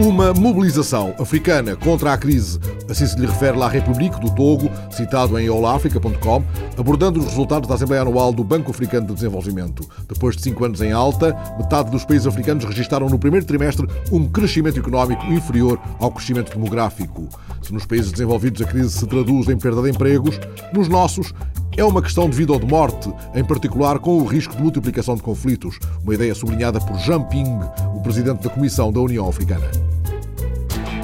Uma 0.00 0.34
mobilização 0.34 1.14
africana 1.20 1.76
contra 1.76 2.12
a 2.12 2.18
crise, 2.18 2.58
assim 2.90 3.06
se 3.06 3.16
lhe 3.16 3.26
refere 3.26 3.56
La 3.56 3.68
République 3.68 4.18
do 4.20 4.28
Togo, 4.34 4.68
citado 4.90 5.38
em 5.38 5.48
allafrica.com, 5.48 6.42
abordando 6.76 7.20
os 7.20 7.26
resultados 7.26 7.68
da 7.68 7.76
Assembleia 7.76 8.02
Anual 8.02 8.32
do 8.32 8.42
Banco 8.42 8.72
Africano 8.72 9.06
de 9.06 9.14
Desenvolvimento. 9.14 9.88
Depois 10.08 10.36
de 10.36 10.42
cinco 10.42 10.64
anos 10.64 10.80
em 10.80 10.90
alta, 10.90 11.32
metade 11.56 11.92
dos 11.92 12.04
países 12.04 12.26
africanos 12.26 12.64
registaram 12.64 13.08
no 13.08 13.20
primeiro 13.20 13.46
trimestre 13.46 13.86
um 14.10 14.26
crescimento 14.26 14.80
económico 14.80 15.24
inferior 15.26 15.78
ao 16.00 16.10
crescimento 16.10 16.52
demográfico. 16.52 17.28
Se 17.62 17.72
nos 17.72 17.86
países 17.86 18.10
desenvolvidos 18.10 18.62
a 18.62 18.64
crise 18.64 18.90
se 18.90 19.06
traduz 19.06 19.48
em 19.48 19.56
perda 19.56 19.80
de 19.80 19.90
empregos, 19.90 20.40
nos 20.72 20.88
nossos 20.88 21.32
é 21.76 21.84
uma 21.84 22.02
questão 22.02 22.28
de 22.28 22.36
vida 22.36 22.52
ou 22.52 22.58
de 22.58 22.66
morte, 22.66 23.12
em 23.34 23.44
particular 23.44 23.98
com 23.98 24.18
o 24.18 24.24
risco 24.24 24.54
de 24.54 24.62
multiplicação 24.62 25.16
de 25.16 25.22
conflitos, 25.22 25.78
uma 26.02 26.14
ideia 26.14 26.34
sublinhada 26.34 26.80
por 26.80 26.96
Jean 26.98 27.22
Ping, 27.22 27.58
o 27.94 28.00
presidente 28.00 28.42
da 28.42 28.50
Comissão 28.50 28.92
da 28.92 29.00
União 29.00 29.28
Africana. 29.28 29.70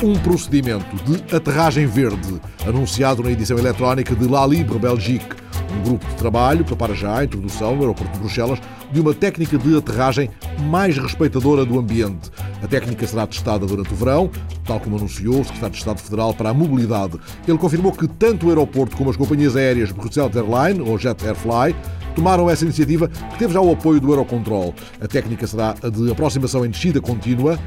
Um 0.02 0.18
procedimento 0.18 0.96
de 1.04 1.34
aterragem 1.34 1.86
verde, 1.86 2.40
anunciado 2.66 3.22
na 3.22 3.30
edição 3.30 3.58
eletrónica 3.58 4.14
de 4.14 4.26
La 4.26 4.46
Libre 4.46 4.78
Belgique, 4.78 5.39
um 5.72 5.82
grupo 5.82 6.06
de 6.06 6.14
trabalho 6.14 6.64
prepara 6.64 6.94
já 6.94 7.18
a 7.18 7.24
introdução 7.24 7.74
no 7.74 7.82
aeroporto 7.82 8.12
de 8.12 8.18
Bruxelas 8.18 8.58
de 8.92 9.00
uma 9.00 9.14
técnica 9.14 9.56
de 9.56 9.76
aterragem 9.76 10.30
mais 10.68 10.96
respeitadora 10.98 11.64
do 11.64 11.78
ambiente. 11.78 12.30
A 12.62 12.66
técnica 12.66 13.06
será 13.06 13.26
testada 13.26 13.66
durante 13.66 13.92
o 13.92 13.96
verão, 13.96 14.30
tal 14.64 14.80
como 14.80 14.96
anunciou 14.96 15.40
o 15.40 15.44
Secretário 15.44 15.72
de 15.72 15.78
Estado 15.78 15.98
Federal 16.00 16.34
para 16.34 16.50
a 16.50 16.54
Mobilidade. 16.54 17.18
Ele 17.46 17.58
confirmou 17.58 17.92
que 17.92 18.08
tanto 18.08 18.46
o 18.46 18.48
aeroporto 18.48 18.96
como 18.96 19.10
as 19.10 19.16
companhias 19.16 19.56
aéreas 19.56 19.92
Bruxelas 19.92 20.36
Airlines 20.36 20.86
ou 20.86 20.98
Jet 20.98 21.24
Airfly 21.26 21.74
tomaram 22.14 22.50
essa 22.50 22.64
iniciativa 22.64 23.08
que 23.08 23.38
teve 23.38 23.54
já 23.54 23.60
o 23.60 23.72
apoio 23.72 24.00
do 24.00 24.10
Eurocontrol. 24.10 24.74
A 25.00 25.06
técnica 25.06 25.46
será 25.46 25.74
a 25.82 25.88
de 25.88 26.10
aproximação 26.10 26.66
em 26.66 26.70
descida 26.70 27.00
contínua, 27.00 27.58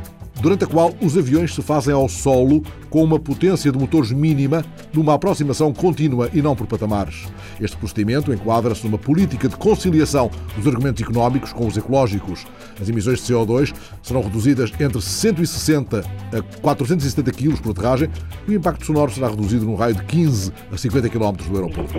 durante 0.41 0.63
a 0.63 0.67
qual 0.67 0.93
os 1.01 1.17
aviões 1.17 1.53
se 1.53 1.61
fazem 1.61 1.93
ao 1.93 2.09
solo 2.09 2.63
com 2.89 3.03
uma 3.03 3.19
potência 3.19 3.71
de 3.71 3.77
motores 3.77 4.11
mínima, 4.11 4.63
numa 4.93 5.15
aproximação 5.15 5.73
contínua 5.73 6.29
e 6.31 6.41
não 6.41 6.55
por 6.55 6.67
patamares. 6.67 7.25
Este 7.59 7.75
procedimento 7.75 8.31
enquadra-se 8.31 8.85
numa 8.85 8.99
política 8.99 9.49
de 9.49 9.55
conciliação 9.55 10.29
dos 10.55 10.67
argumentos 10.67 11.01
económicos 11.01 11.51
com 11.51 11.65
os 11.65 11.75
ecológicos. 11.75 12.45
As 12.79 12.87
emissões 12.87 13.25
de 13.25 13.33
CO2 13.33 13.73
serão 14.01 14.21
reduzidas 14.21 14.71
entre 14.79 15.01
160 15.01 15.99
a 15.99 16.59
470 16.61 17.31
kg 17.31 17.61
por 17.61 17.71
aterragem 17.71 18.09
e 18.47 18.51
o 18.51 18.55
impacto 18.55 18.85
sonoro 18.85 19.11
será 19.11 19.27
reduzido 19.29 19.65
num 19.65 19.75
raio 19.75 19.95
de 19.95 20.03
15 20.03 20.51
a 20.71 20.77
50 20.77 21.09
km 21.09 21.31
do 21.31 21.55
aeroporto. 21.55 21.93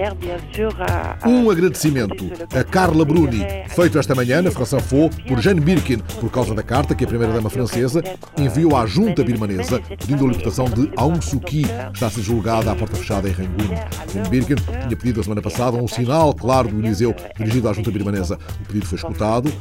Um 1.26 1.50
agradecimento 1.50 2.24
a 2.54 2.62
Carla 2.62 3.04
Bruni, 3.04 3.44
feito 3.68 3.98
esta 3.98 4.14
manhã 4.14 4.42
na 4.42 4.50
França 4.50 4.76
Info 4.76 5.10
por 5.26 5.40
Jane 5.40 5.60
Birkin, 5.60 5.98
por 6.20 6.30
causa 6.30 6.54
da 6.54 6.62
carta 6.62 6.94
que 6.94 7.04
a 7.04 7.06
primeira-dama 7.06 7.50
francesa 7.50 8.02
enviou 8.38 8.76
à 8.76 8.86
junta 8.86 9.22
birmanesa 9.22 9.80
pedindo 9.80 10.24
a 10.24 10.28
libertação 10.28 10.66
de 10.66 10.90
Aung 10.96 11.20
Suu 11.20 11.40
Kyi, 11.40 11.66
está 11.92 12.06
a 12.06 12.10
ser 12.10 12.22
julgada 12.22 12.70
à 12.70 12.74
porta 12.74 12.96
fechada 12.96 13.28
em 13.28 13.32
Rangoon. 13.32 13.74
Jane 14.12 14.28
Birkin 14.28 14.54
tinha 14.54 14.96
pedido 14.96 15.20
a 15.20 15.22
semana 15.22 15.42
passada 15.42 15.76
um 15.76 15.88
sinal 15.88 16.34
claro 16.34 16.68
do 16.68 16.78
Eliseu 16.78 17.14
dirigido 17.36 17.68
à 17.68 17.72
junta 17.72 17.90
birmanesa. 17.90 18.38
O 18.62 18.66
pedido 18.66 18.86
foi 18.86 18.96
escutado. 18.96 19.52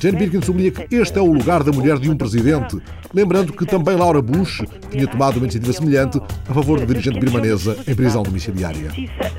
Jane 0.00 0.16
Birkin 0.16 0.40
sublinha 0.42 0.70
que 0.70 0.94
este 0.94 1.18
é 1.18 1.22
o 1.22 1.32
lugar 1.32 1.62
da 1.62 1.72
mulher 1.72 1.98
de 1.98 2.08
um 2.10 2.16
presidente, 2.16 2.78
lembrando 3.12 3.52
que 3.52 3.66
também 3.66 3.96
Laura 3.96 4.22
Bush 4.22 4.62
tinha 4.90 5.06
tomado 5.06 5.36
uma 5.36 5.44
iniciativa 5.44 5.72
semelhante 5.72 6.18
a 6.48 6.54
favor 6.54 6.80
da 6.80 6.86
dirigente 6.86 7.20
birmanesa 7.20 7.76
em 7.86 7.94
prisão 7.94 8.22
domiciliária. 8.22 8.90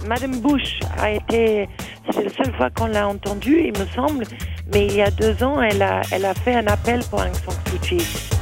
Madame 0.08 0.38
Bush 0.38 0.80
a 0.98 1.12
été, 1.12 1.68
c'est 2.12 2.24
la 2.24 2.30
seule 2.30 2.56
fois 2.56 2.70
qu'on 2.70 2.88
l'a 2.88 3.08
entendu, 3.08 3.62
il 3.62 3.74
me 3.80 3.88
semble, 3.96 4.26
mais 4.72 4.88
il 4.88 4.96
y 4.96 5.02
a 5.02 5.10
deux 5.10 5.42
ans, 5.44 5.62
elle 5.62 5.82
a, 5.82 6.02
elle 6.12 6.26
a 6.26 6.34
fait 6.34 6.56
un 6.56 6.68
appel 6.68 7.00
pour 7.10 7.22
Aung 7.22 7.34
San 7.34 7.56
Suu 7.70 7.80
Kyi. 7.80 8.33